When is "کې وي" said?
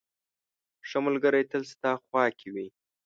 2.37-2.67